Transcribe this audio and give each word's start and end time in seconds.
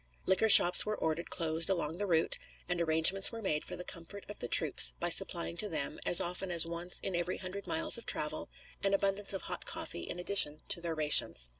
Liquor 0.25 0.49
shops 0.49 0.83
were 0.83 0.97
ordered 0.97 1.29
closed 1.29 1.69
along 1.69 1.99
the 1.99 2.07
route, 2.07 2.39
and 2.67 2.81
arrangements 2.81 3.31
were 3.31 3.39
made 3.39 3.63
for 3.63 3.75
the 3.75 3.83
comfort 3.83 4.25
of 4.27 4.39
the 4.39 4.47
troops 4.47 4.95
by 4.99 5.09
supplying 5.09 5.55
to 5.57 5.69
them, 5.69 5.99
as 6.07 6.19
often 6.19 6.49
as 6.49 6.65
once 6.65 6.99
in 7.01 7.15
every 7.15 7.37
hundred 7.37 7.67
miles 7.67 7.99
of 7.99 8.07
travel, 8.07 8.49
an 8.81 8.95
abundance 8.95 9.31
of 9.31 9.43
hot 9.43 9.63
coffee 9.67 10.09
in 10.09 10.17
addition 10.17 10.63
to 10.69 10.81
their 10.81 10.95
rations. 10.95 11.49